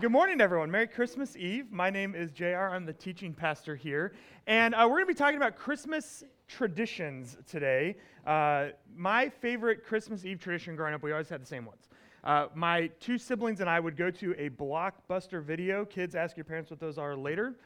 [0.00, 0.70] Good morning, everyone.
[0.70, 1.72] Merry Christmas Eve.
[1.72, 2.68] My name is JR.
[2.70, 4.12] I'm the teaching pastor here.
[4.46, 7.96] And uh, we're going to be talking about Christmas traditions today.
[8.24, 11.88] Uh, my favorite Christmas Eve tradition growing up, we always had the same ones.
[12.22, 15.84] Uh, my two siblings and I would go to a blockbuster video.
[15.84, 17.56] Kids, ask your parents what those are later.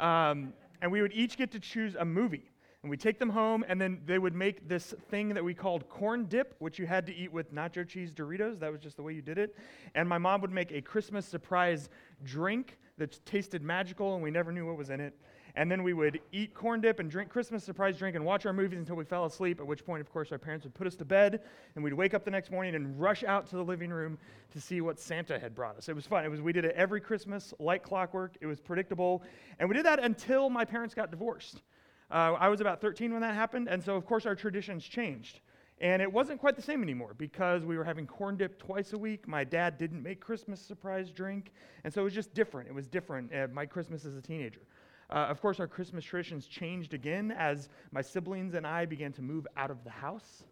[0.00, 2.50] Um, and we would each get to choose a movie.
[2.86, 5.88] And we take them home, and then they would make this thing that we called
[5.88, 8.60] corn dip, which you had to eat with nacho cheese Doritos.
[8.60, 9.56] That was just the way you did it.
[9.96, 11.88] And my mom would make a Christmas surprise
[12.22, 15.18] drink that tasted magical, and we never knew what was in it.
[15.56, 18.52] And then we would eat corn dip and drink Christmas surprise drink and watch our
[18.52, 20.94] movies until we fell asleep, at which point, of course, our parents would put us
[20.94, 21.40] to bed,
[21.74, 24.16] and we'd wake up the next morning and rush out to the living room
[24.52, 25.88] to see what Santa had brought us.
[25.88, 26.24] It was fun.
[26.24, 28.36] It was, we did it every Christmas, like clockwork.
[28.40, 29.24] It was predictable.
[29.58, 31.62] And we did that until my parents got divorced.
[32.10, 35.40] Uh, I was about 13 when that happened, and so of course our traditions changed.
[35.78, 38.98] And it wasn't quite the same anymore because we were having corn dip twice a
[38.98, 39.28] week.
[39.28, 41.52] My dad didn't make Christmas surprise drink,
[41.84, 42.68] and so it was just different.
[42.68, 43.32] It was different.
[43.52, 44.62] My Christmas as a teenager.
[45.10, 49.22] Uh, of course, our Christmas traditions changed again as my siblings and I began to
[49.22, 50.44] move out of the house.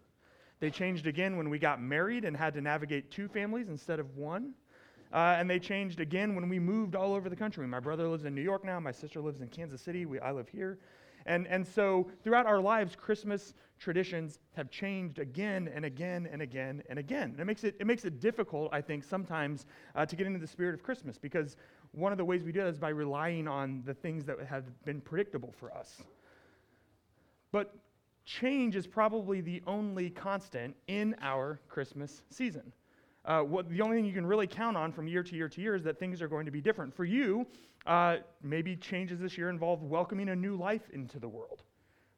[0.60, 4.16] They changed again when we got married and had to navigate two families instead of
[4.16, 4.54] one.
[5.12, 7.66] Uh, and they changed again when we moved all over the country.
[7.66, 8.78] My brother lives in New York now.
[8.80, 10.06] My sister lives in Kansas City.
[10.06, 10.78] We, I live here.
[11.26, 16.82] And, and so throughout our lives, Christmas traditions have changed again and again and again
[16.88, 17.30] and again.
[17.30, 20.38] And it makes it, it, makes it difficult, I think, sometimes uh, to get into
[20.38, 21.56] the spirit of Christmas because
[21.92, 24.64] one of the ways we do that is by relying on the things that have
[24.84, 26.02] been predictable for us.
[27.52, 27.74] But
[28.24, 32.72] change is probably the only constant in our Christmas season.
[33.24, 35.60] Uh, what, the only thing you can really count on from year to year to
[35.60, 36.94] year is that things are going to be different.
[36.94, 37.46] For you,
[37.86, 41.62] uh, maybe changes this year involve welcoming a new life into the world,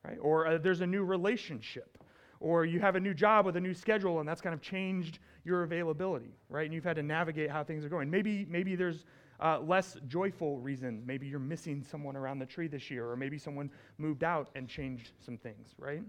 [0.05, 0.19] right?
[0.21, 1.99] Or uh, there's a new relationship,
[2.41, 5.21] or you have a new job with a new schedule, and that's kind of changed
[5.45, 6.65] your availability, right?
[6.65, 8.11] And you've had to navigate how things are going.
[8.11, 9.05] Maybe maybe there's
[9.39, 11.03] uh, less joyful reason.
[11.07, 14.69] Maybe you're missing someone around the tree this year, or maybe someone moved out and
[14.69, 16.03] changed some things, right?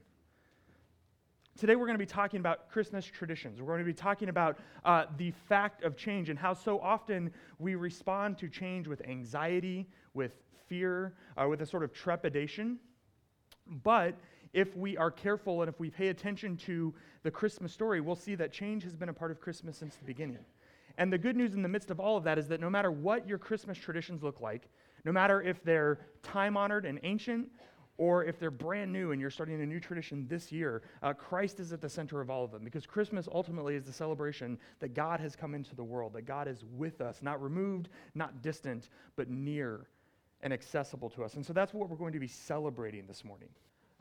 [1.58, 3.60] Today, we're going to be talking about Christmas traditions.
[3.60, 7.32] We're going to be talking about uh, the fact of change and how so often
[7.58, 10.34] we respond to change with anxiety, with
[10.68, 12.78] fear, uh, with a sort of trepidation.
[13.84, 14.14] But
[14.54, 18.36] if we are careful and if we pay attention to the Christmas story, we'll see
[18.36, 20.46] that change has been a part of Christmas since the beginning.
[21.00, 22.92] And the good news in the midst of all of that is that no matter
[22.92, 24.70] what your Christmas traditions look like,
[25.06, 27.50] no matter if they're time honored and ancient
[27.98, 31.60] or if they're brand new and you're starting a new tradition this year, uh, Christ
[31.60, 34.94] is at the center of all of them because Christmas ultimately is the celebration that
[34.94, 38.90] God has come into the world, that God is with us, not removed, not distant,
[39.16, 39.88] but near
[40.42, 41.34] and accessible to us.
[41.34, 43.50] And so that's what we're going to be celebrating this morning.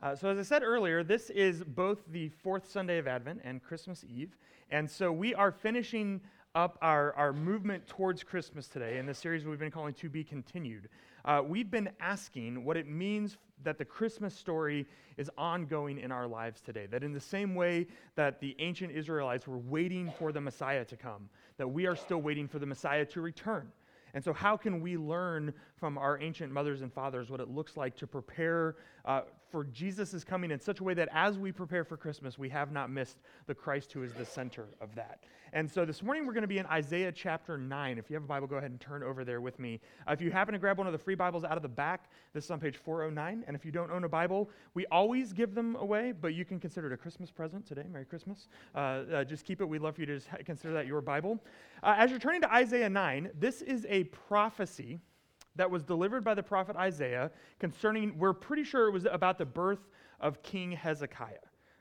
[0.01, 3.63] Uh, so, as I said earlier, this is both the fourth Sunday of Advent and
[3.63, 4.37] Christmas Eve.
[4.69, 6.21] And so we are finishing
[6.55, 10.23] up our, our movement towards Christmas today in the series we've been calling To Be
[10.23, 10.89] Continued.
[11.25, 14.85] Uh, we've been asking what it means that the Christmas story
[15.17, 16.85] is ongoing in our lives today.
[16.85, 20.95] That in the same way that the ancient Israelites were waiting for the Messiah to
[20.95, 23.71] come, that we are still waiting for the Messiah to return.
[24.13, 27.77] And so, how can we learn from our ancient mothers and fathers what it looks
[27.77, 28.75] like to prepare
[29.07, 32.37] uh, for Jesus' is coming in such a way that as we prepare for Christmas,
[32.37, 35.23] we have not missed the Christ who is the center of that?
[35.53, 37.97] And so, this morning we're going to be in Isaiah chapter 9.
[37.97, 39.79] If you have a Bible, go ahead and turn over there with me.
[40.05, 42.11] Uh, if you happen to grab one of the free Bibles out of the back,
[42.33, 43.45] this is on page 409.
[43.47, 46.59] And if you don't own a Bible, we always give them away, but you can
[46.59, 47.85] consider it a Christmas present today.
[47.89, 48.49] Merry Christmas.
[48.75, 49.65] Uh, uh just keep it.
[49.65, 51.41] We'd love for you to consider that your Bible.
[51.81, 54.99] Uh, as you're turning to Isaiah 9, this is a prophecy
[55.57, 59.45] that was delivered by the prophet Isaiah concerning, we're pretty sure it was about the
[59.45, 61.35] birth of King Hezekiah.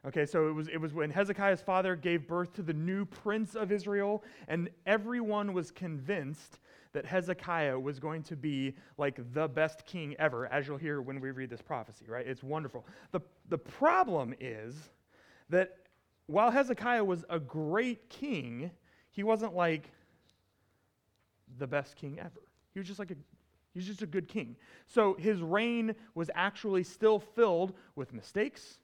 [0.06, 3.56] Okay, so it was, it was when Hezekiah's father gave birth to the new prince
[3.56, 6.60] of Israel, and everyone was convinced
[6.92, 11.20] that Hezekiah was going to be like the best king ever, as you'll hear when
[11.20, 12.26] we read this prophecy, right?
[12.26, 12.86] It's wonderful.
[13.10, 14.76] The, the problem is
[15.50, 15.76] that
[16.26, 18.70] while Hezekiah was a great king,
[19.10, 19.90] he wasn't like
[21.58, 22.42] the best king ever.
[22.72, 23.16] He was just like a
[23.76, 24.56] He's just a good king.
[24.86, 28.78] So his reign was actually still filled with mistakes,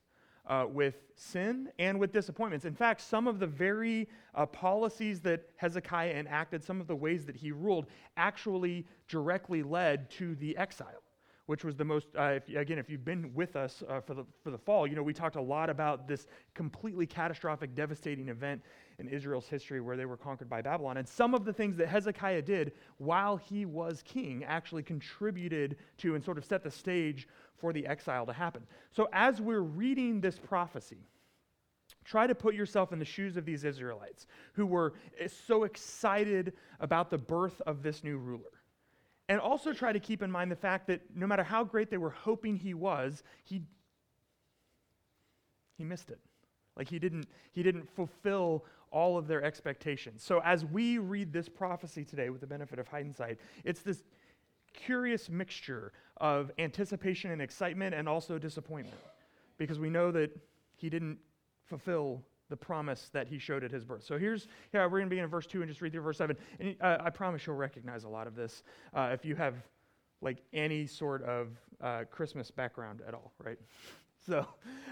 [0.47, 2.67] uh, with sin, and with disappointments.
[2.67, 7.25] In fact, some of the very uh, policies that Hezekiah enacted, some of the ways
[7.25, 7.87] that he ruled,
[8.19, 11.03] actually directly led to the exile
[11.47, 14.25] which was the most, uh, if, again, if you've been with us uh, for, the,
[14.43, 18.62] for the fall, you know, we talked a lot about this completely catastrophic, devastating event
[18.99, 20.97] in Israel's history where they were conquered by Babylon.
[20.97, 26.15] And some of the things that Hezekiah did while he was king actually contributed to
[26.15, 27.29] and sort of set the stage
[27.61, 28.62] for the exile to happen.
[28.91, 31.06] So as we're reading this prophecy,
[32.05, 34.94] Try to put yourself in the shoes of these Israelites who were
[35.47, 38.50] so excited about the birth of this new ruler.
[39.29, 41.99] And also try to keep in mind the fact that no matter how great they
[41.99, 43.62] were hoping he was, he,
[45.79, 46.19] he missed it.
[46.77, 50.23] Like he didn't, he didn't fulfill all of their expectations.
[50.23, 54.05] So as we read this prophecy today with the benefit of hindsight, it's this
[54.73, 59.00] curious mixture of anticipation and excitement and also disappointment
[59.59, 60.31] because we know that
[60.77, 61.19] he didn't
[61.65, 64.05] fulfill the promise that he showed at his birth.
[64.05, 66.19] So here's, yeah, we're going to begin in verse 2 and just read through verse
[66.19, 66.37] 7.
[66.61, 68.62] And uh, I promise you'll recognize a lot of this
[68.93, 69.55] uh, if you have
[70.21, 71.49] like any sort of
[71.81, 73.59] uh, Christmas background at all, right?
[74.25, 74.47] So,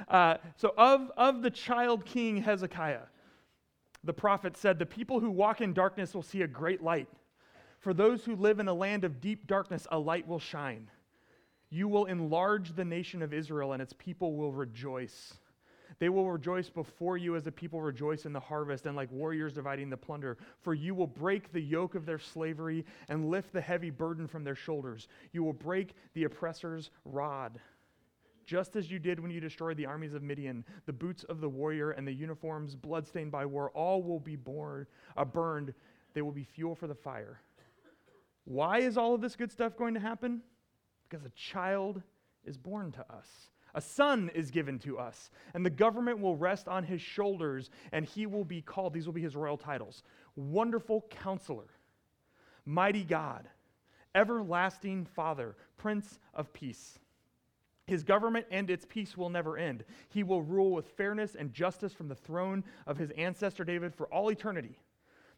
[0.09, 3.03] uh, so of, of the child king Hezekiah,
[4.05, 7.09] the prophet said, The people who walk in darkness will see a great light.
[7.79, 10.91] For those who live in a land of deep darkness, a light will shine.
[11.71, 15.35] You will enlarge the nation of Israel, and its people will rejoice.
[15.99, 19.55] They will rejoice before you as the people rejoice in the harvest and like warriors
[19.55, 20.39] dividing the plunder.
[20.61, 24.43] For you will break the yoke of their slavery and lift the heavy burden from
[24.43, 25.09] their shoulders.
[25.33, 27.61] You will break the oppressor's rod.
[28.51, 31.49] Just as you did when you destroyed the armies of Midian, the boots of the
[31.49, 35.73] warrior and the uniforms bloodstained by war, all will be born, uh, burned.
[36.15, 37.41] They will be fuel for the fire.
[38.47, 40.43] Why is all of this good stuff going to happen?
[41.09, 42.03] Because a child
[42.45, 43.29] is born to us.
[43.77, 48.05] A son is given to us, and the government will rest on his shoulders, and
[48.05, 50.03] he will be called, these will be his royal titles
[50.35, 51.69] Wonderful Counselor,
[52.67, 53.49] Mighty God,
[54.17, 56.99] Everlasting Father, Prince of Peace.
[57.91, 59.83] His government and its peace will never end.
[60.11, 64.07] He will rule with fairness and justice from the throne of his ancestor David for
[64.15, 64.79] all eternity.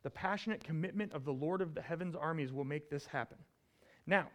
[0.03, 3.39] The passionate commitment of the Lord of the heavens armies will make this happen.
[4.07, 4.27] Now,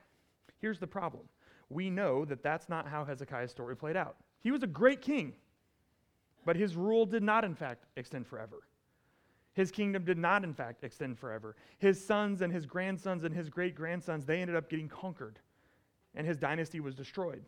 [0.58, 1.30] here's the problem
[1.70, 4.16] we know that that's not how Hezekiah's story played out.
[4.40, 5.34] He was a great king,
[6.44, 8.64] but his rule did not, in fact, extend forever.
[9.54, 11.56] His kingdom did not, in fact, extend forever.
[11.78, 15.38] His sons and his grandsons and his great grandsons, they ended up getting conquered,
[16.16, 17.46] and his dynasty was destroyed.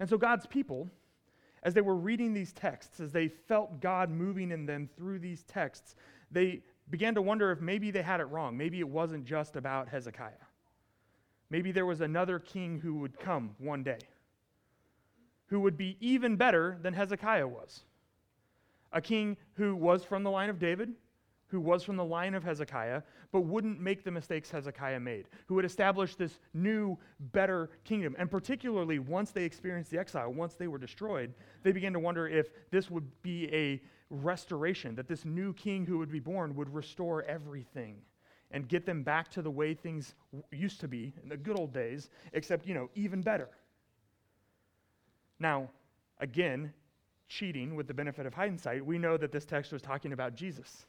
[0.00, 0.88] And so God's people,
[1.62, 5.42] as they were reading these texts, as they felt God moving in them through these
[5.44, 5.96] texts,
[6.30, 8.56] they began to wonder if maybe they had it wrong.
[8.56, 10.32] Maybe it wasn't just about Hezekiah.
[11.50, 13.98] Maybe there was another king who would come one day
[15.48, 17.80] who would be even better than Hezekiah was.
[18.92, 20.92] A king who was from the line of David,
[21.48, 23.02] who was from the line of Hezekiah,
[23.32, 26.96] but wouldn't make the mistakes Hezekiah made, who would establish this new,
[27.32, 28.14] better kingdom.
[28.18, 32.28] And particularly once they experienced the exile, once they were destroyed, they began to wonder
[32.28, 33.80] if this would be a
[34.10, 37.96] restoration, that this new king who would be born would restore everything
[38.50, 40.14] and get them back to the way things
[40.50, 43.48] used to be in the good old days, except, you know, even better.
[45.38, 45.68] Now,
[46.18, 46.72] again,
[47.28, 50.86] cheating with the benefit of hindsight, we know that this text was talking about Jesus.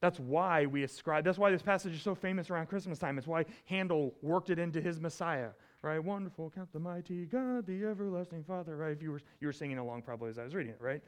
[0.00, 3.18] That's why we ascribe, that's why this passage is so famous around Christmas time.
[3.18, 5.48] It's why Handel worked it into his Messiah,
[5.82, 6.02] right?
[6.02, 8.92] Wonderful, count the mighty God, the everlasting Father, right?
[8.92, 11.02] If you were, you were singing along probably as I was reading it, right?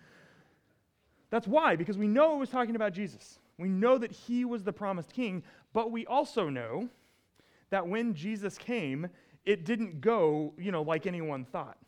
[1.31, 3.38] That's why, because we know it was talking about Jesus.
[3.58, 6.88] We know that he was the promised king, but we also know
[7.70, 9.08] that when Jesus came,
[9.44, 11.78] it didn't go, you know, like anyone thought.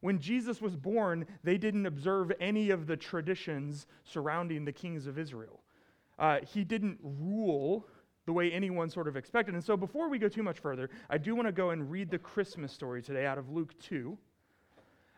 [0.00, 5.18] When Jesus was born, they didn't observe any of the traditions surrounding the kings of
[5.18, 5.60] Israel.
[6.18, 7.86] Uh, he didn't rule
[8.26, 9.54] the way anyone sort of expected.
[9.54, 12.10] And so, before we go too much further, I do want to go and read
[12.10, 14.18] the Christmas story today out of Luke 2.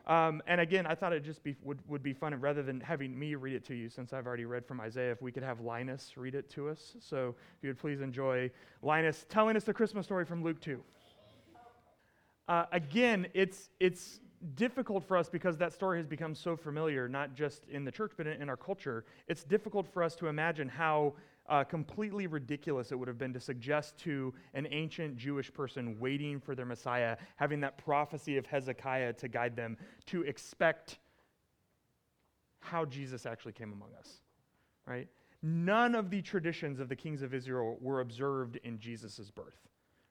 [0.06, 3.18] Um, and again, I thought it just be, would, would be fun, rather than having
[3.18, 5.60] me read it to you, since I've already read from Isaiah, if we could have
[5.60, 6.96] Linus read it to us.
[6.98, 8.50] So if you would please enjoy
[8.82, 10.80] Linus telling us the Christmas story from Luke 2.
[12.48, 14.20] Uh, again, it's, it's
[14.54, 18.12] difficult for us because that story has become so familiar, not just in the church,
[18.16, 19.04] but in, in our culture.
[19.26, 21.14] It's difficult for us to imagine how
[21.48, 26.40] uh, completely ridiculous it would have been to suggest to an ancient Jewish person waiting
[26.40, 29.76] for their Messiah, having that prophecy of Hezekiah to guide them,
[30.06, 30.98] to expect
[32.60, 34.20] how Jesus actually came among us,
[34.86, 35.08] right?
[35.42, 39.67] None of the traditions of the kings of Israel were observed in Jesus' birth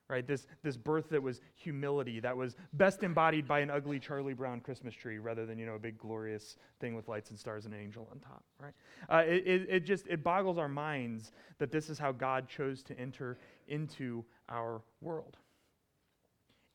[0.09, 0.25] right?
[0.25, 4.59] This, this birth that was humility, that was best embodied by an ugly Charlie Brown
[4.61, 7.73] Christmas tree rather than, you know, a big glorious thing with lights and stars and
[7.73, 8.73] an angel on top, right?
[9.09, 12.83] Uh, it, it, it just, it boggles our minds that this is how God chose
[12.83, 13.37] to enter
[13.67, 15.37] into our world.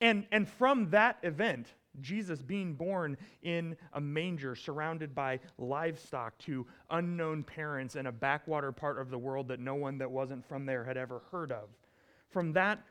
[0.00, 1.68] And, and from that event,
[2.00, 8.72] Jesus being born in a manger surrounded by livestock to unknown parents in a backwater
[8.72, 11.68] part of the world that no one that wasn't from there had ever heard of.
[12.30, 12.82] From that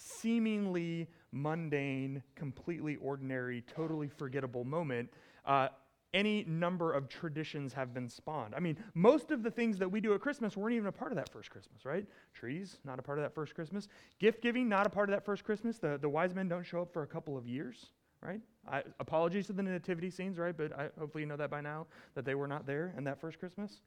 [0.00, 5.10] seemingly mundane, completely ordinary, totally forgettable moment,
[5.44, 5.68] uh,
[6.12, 8.54] any number of traditions have been spawned.
[8.54, 11.12] I mean, most of the things that we do at Christmas weren't even a part
[11.12, 12.04] of that first Christmas, right?
[12.34, 13.86] Trees, not a part of that first Christmas.
[14.18, 15.78] Gift giving, not a part of that first Christmas.
[15.78, 17.92] The, the wise men don't show up for a couple of years,
[18.22, 18.40] right?
[18.66, 20.56] I, apologies to the nativity scenes, right?
[20.56, 23.20] But I, hopefully you know that by now, that they were not there in that
[23.20, 23.82] first Christmas.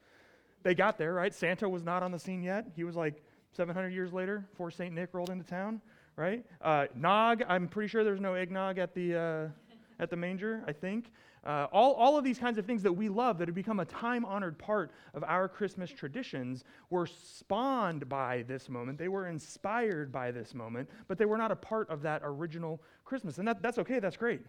[0.62, 1.34] They got there, right?
[1.34, 2.68] Santa was not on the scene yet.
[2.74, 3.22] He was like
[3.54, 4.94] 700 years later before St.
[4.94, 5.82] Nick rolled into town,
[6.16, 6.46] right?
[6.62, 9.48] Uh, nog, I'm pretty sure there's no eggnog at the, uh,
[10.00, 11.12] at the manger, I think.
[11.46, 13.86] Uh, all, all of these kinds of things that we love that have become a
[13.86, 18.98] time honored part of our Christmas traditions were spawned by this moment.
[18.98, 22.82] They were inspired by this moment, but they were not a part of that original
[23.04, 23.40] Christmas.
[23.40, 24.42] And that, that's okay, that's great.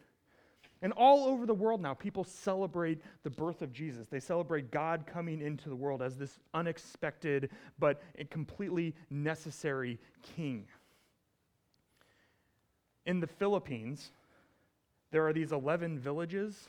[0.82, 4.06] And all over the world now, people celebrate the birth of Jesus.
[4.06, 10.66] They celebrate God coming into the world as this unexpected but completely necessary king.
[13.06, 14.10] In the Philippines,
[15.10, 16.68] there are these 11 villages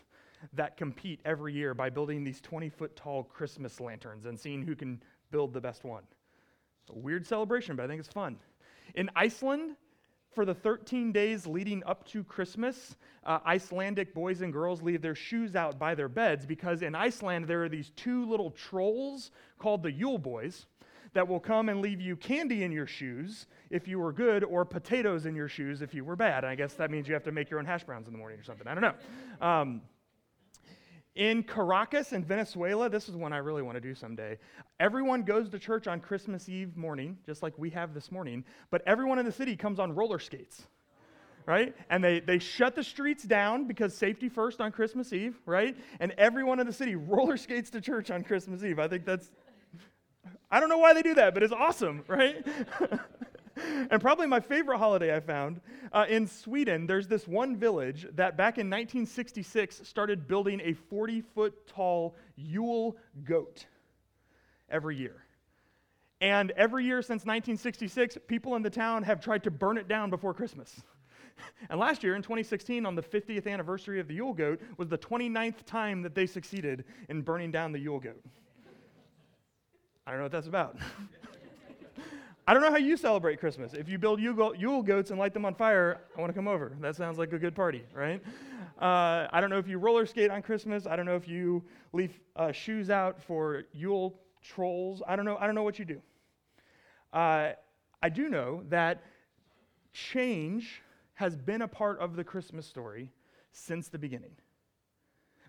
[0.54, 4.76] that compete every year by building these 20 foot tall Christmas lanterns and seeing who
[4.76, 5.02] can
[5.32, 6.04] build the best one.
[6.90, 8.38] A weird celebration, but I think it's fun.
[8.94, 9.76] In Iceland,
[10.34, 15.16] for the 13 days leading up to Christmas, uh, Icelandic boys and girls leave their
[15.16, 19.82] shoes out by their beds because in Iceland there are these two little trolls called
[19.82, 20.68] the Yule Boys
[21.16, 24.66] that will come and leave you candy in your shoes if you were good or
[24.66, 26.44] potatoes in your shoes if you were bad.
[26.44, 28.20] And I guess that means you have to make your own hash browns in the
[28.20, 28.68] morning or something.
[28.68, 29.46] I don't know.
[29.48, 29.82] Um,
[31.16, 34.38] in Caracas in Venezuela, this is one I really want to do someday.
[34.82, 38.82] Everyone goes to church on Christmas Eve morning, just like we have this morning, but
[38.86, 40.68] everyone in the city comes on roller skates,
[41.46, 41.74] right?
[41.90, 45.78] And they, they shut the streets down because safety first on Christmas Eve, right?
[46.02, 48.80] And everyone in the city roller skates to church on Christmas Eve.
[48.80, 49.32] I think that's,
[50.50, 52.46] I don't know why they do that, but it's awesome, right?
[53.90, 58.38] and probably my favorite holiday I found uh, in Sweden, there's this one village that
[58.38, 63.66] back in 1966 started building a 40 foot tall Yule goat
[64.70, 65.24] every year.
[66.22, 70.10] And every year since 1966, people in the town have tried to burn it down
[70.10, 70.82] before Christmas.
[71.70, 74.98] And last year, in 2016, on the 50th anniversary of the Yule goat, was the
[74.98, 78.24] 29th time that they succeeded in burning down the Yule goat.
[80.08, 80.78] I don't know what that's about.
[82.48, 83.74] I don't know how you celebrate Christmas.
[83.74, 86.78] If you build Yule goats and light them on fire, I want to come over.
[86.80, 88.22] That sounds like a good party, right?
[88.80, 90.86] Uh, I don't know if you roller skate on Christmas.
[90.86, 95.02] I don't know if you leave uh, shoes out for Yule trolls.
[95.08, 95.38] I don't know.
[95.38, 96.02] I don't know what you do.
[97.12, 97.54] Uh,
[98.04, 99.02] I do know that
[99.92, 100.84] change
[101.16, 103.10] has been a part of the Christmas story
[103.54, 104.36] since the beginning.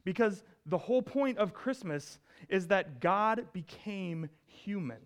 [0.05, 2.19] Because the whole point of Christmas
[2.49, 5.01] is that God became human.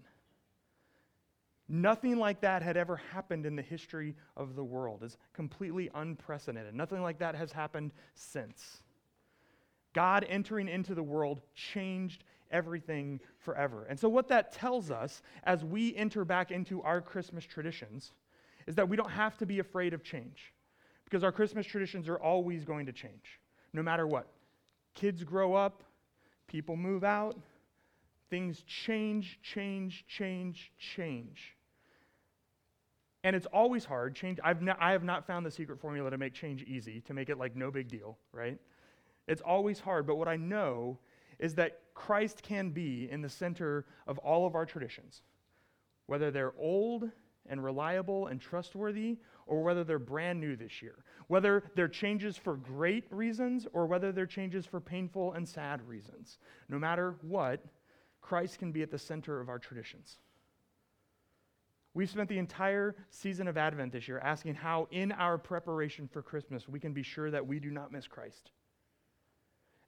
[1.69, 5.03] Nothing like that had ever happened in the history of the world.
[5.05, 6.75] It's completely unprecedented.
[6.75, 8.83] Nothing like that has happened since.
[9.93, 13.87] God entering into the world changed everything forever.
[13.89, 18.13] And so, what that tells us as we enter back into our Christmas traditions
[18.67, 20.53] is that we don't have to be afraid of change
[21.05, 23.41] because our Christmas traditions are always going to change,
[23.73, 24.27] no matter what.
[24.95, 25.83] Kids grow up,
[26.47, 27.37] people move out,
[28.29, 31.57] things change, change, change, change.
[33.23, 34.15] And it's always hard.
[34.15, 34.39] Change.
[34.43, 37.29] I've not, I have not found the secret formula to make change easy, to make
[37.29, 38.59] it like no big deal, right?
[39.29, 40.07] It's always hard.
[40.07, 40.99] But what I know
[41.39, 45.23] is that Christ can be in the center of all of our traditions,
[46.07, 47.11] whether they're old
[47.51, 52.57] and reliable and trustworthy, or whether they're brand new this year, whether they're changes for
[52.57, 56.39] great reasons, or whether they're changes for painful and sad reasons.
[56.69, 57.65] No matter what,
[58.23, 60.19] Christ can be at the center of our traditions.
[61.93, 66.23] We've spent the entire season of Advent this year asking how, in our preparation for
[66.23, 68.53] Christmas, we can be sure that we do not miss Christ.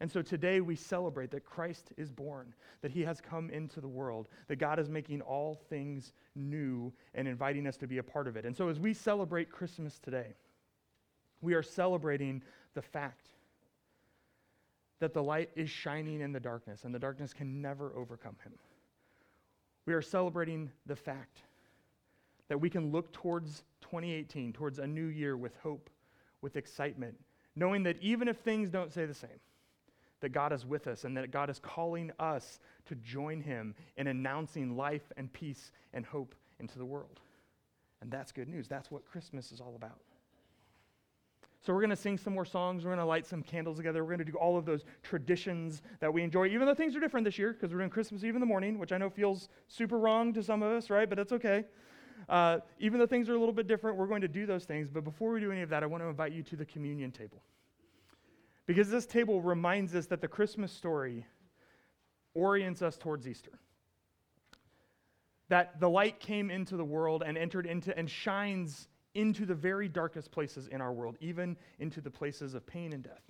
[0.03, 3.87] And so today we celebrate that Christ is born, that he has come into the
[3.87, 8.27] world, that God is making all things new and inviting us to be a part
[8.27, 8.45] of it.
[8.45, 10.35] And so as we celebrate Christmas today,
[11.41, 12.43] we are celebrating
[12.75, 13.29] the fact
[14.99, 18.55] that the light is shining in the darkness and the darkness can never overcome him.
[19.87, 21.43] We are celebrating the fact
[22.49, 25.89] that we can look towards 2018, towards a new year with hope,
[26.41, 27.15] with excitement,
[27.55, 29.39] knowing that even if things don't say the same,
[30.23, 34.07] that God is with us and that God is calling us to join Him in
[34.07, 37.21] announcing life and peace and hope into the world.
[38.01, 38.67] And that's good news.
[38.67, 40.01] That's what Christmas is all about.
[41.65, 42.85] So, we're going to sing some more songs.
[42.85, 44.03] We're going to light some candles together.
[44.03, 47.01] We're going to do all of those traditions that we enjoy, even though things are
[47.01, 49.49] different this year, because we're doing Christmas Eve in the morning, which I know feels
[49.69, 51.09] super wrong to some of us, right?
[51.09, 51.65] But that's okay.
[52.29, 54.89] Uh, even though things are a little bit different, we're going to do those things.
[54.91, 57.13] But before we do any of that, I want to invite you to the communion
[57.13, 57.43] table.
[58.67, 61.27] Because this table reminds us that the Christmas story
[62.35, 63.59] orients us towards Easter.
[65.49, 69.89] That the light came into the world and entered into and shines into the very
[69.89, 73.23] darkest places in our world, even into the places of pain and death.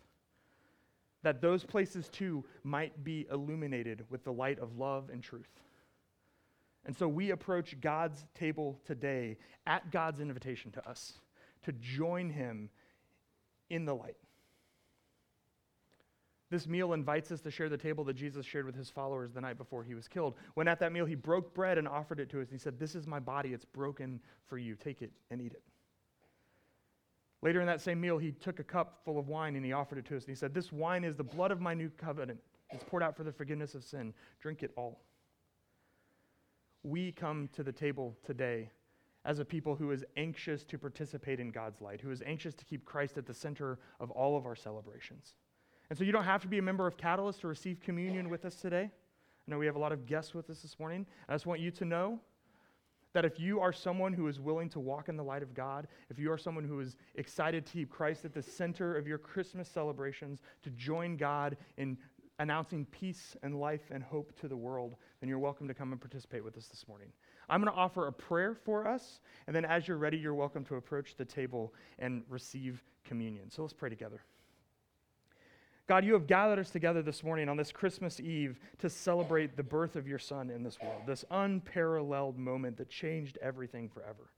[1.22, 5.60] That those places too might be illuminated with the light of love and truth.
[6.84, 11.14] And so we approach God's table today at God's invitation to us
[11.62, 12.70] to join Him
[13.70, 14.16] in the light.
[16.52, 19.40] This meal invites us to share the table that Jesus shared with his followers the
[19.40, 20.34] night before he was killed.
[20.52, 22.94] When at that meal he broke bread and offered it to us, he said, This
[22.94, 24.74] is my body, it's broken for you.
[24.74, 25.62] Take it and eat it.
[27.40, 29.96] Later in that same meal, he took a cup full of wine and he offered
[29.96, 30.24] it to us.
[30.24, 32.38] And he said, This wine is the blood of my new covenant.
[32.68, 34.12] It's poured out for the forgiveness of sin.
[34.38, 35.00] Drink it all.
[36.82, 38.68] We come to the table today
[39.24, 42.66] as a people who is anxious to participate in God's light, who is anxious to
[42.66, 45.32] keep Christ at the center of all of our celebrations.
[45.92, 48.46] And so you don't have to be a member of Catalyst to receive communion with
[48.46, 48.84] us today.
[48.84, 51.04] I know we have a lot of guests with us this morning.
[51.28, 52.18] I just want you to know
[53.12, 55.86] that if you are someone who is willing to walk in the light of God,
[56.08, 59.18] if you are someone who is excited to keep Christ at the center of your
[59.18, 61.98] Christmas celebrations, to join God in
[62.38, 66.00] announcing peace and life and hope to the world, then you're welcome to come and
[66.00, 67.08] participate with us this morning.
[67.50, 70.64] I'm going to offer a prayer for us, and then as you're ready, you're welcome
[70.64, 73.50] to approach the table and receive communion.
[73.50, 74.22] So let's pray together.
[75.88, 79.64] God, you have gathered us together this morning on this Christmas Eve to celebrate the
[79.64, 84.30] birth of your Son in this world, this unparalleled moment that changed everything forever.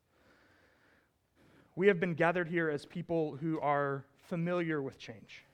[1.76, 5.44] We have been gathered here as people who are familiar with change.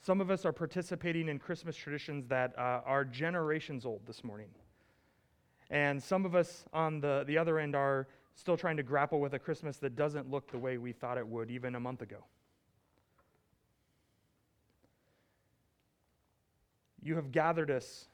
[0.00, 4.48] Some of us are participating in Christmas traditions that uh, are generations old this morning.
[5.70, 9.34] And some of us on the, the other end are still trying to grapple with
[9.34, 12.24] a Christmas that doesn't look the way we thought it would even a month ago.
[17.04, 18.06] You have gathered us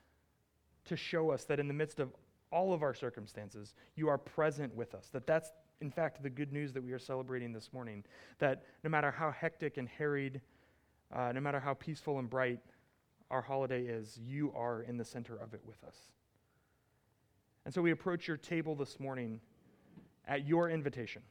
[0.87, 2.13] to show us that in the midst of
[2.51, 5.09] all of our circumstances, you are present with us.
[5.13, 8.05] That that's, in fact, the good news that we are celebrating this morning.
[8.41, 10.41] That no matter how hectic and harried,
[11.15, 12.59] uh, no matter how peaceful and bright
[13.31, 15.97] our holiday is, you are in the center of it with us.
[17.65, 19.41] And so we approach your table this morning
[20.27, 21.23] at your invitation.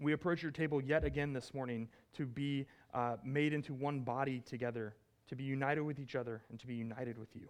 [0.00, 4.40] We approach your table yet again this morning to be uh, made into one body
[4.40, 4.94] together
[5.28, 7.48] to be united with each other, and to be united with you.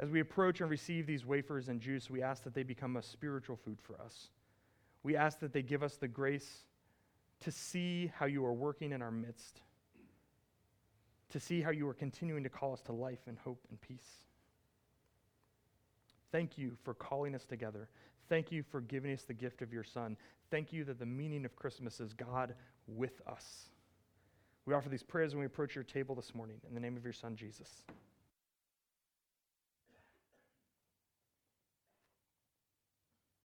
[0.00, 3.02] As we approach and receive these wafers and juice, we ask that they become a
[3.02, 4.28] spiritual food for us.
[5.02, 6.64] We ask that they give us the grace
[7.40, 9.60] to see how you are working in our midst,
[11.30, 14.24] to see how you are continuing to call us to life and hope and peace.
[16.30, 17.88] Thank you for calling us together.
[18.28, 20.16] Thank you for giving us the gift of your Son.
[20.50, 22.54] Thank you that the meaning of Christmas is God
[22.86, 23.70] with us.
[24.68, 26.60] We offer these prayers when we approach your table this morning.
[26.68, 27.80] In the name of your Son, Jesus.